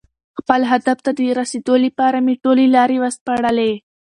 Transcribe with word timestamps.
خپل 0.39 0.61
هدف 0.71 0.97
ته 1.05 1.11
د 1.17 1.19
رسېدو 1.39 1.75
لپاره 1.85 2.17
مې 2.25 2.35
ټولې 2.43 2.65
لارې 2.75 2.97
وسپړلې. 3.03 3.73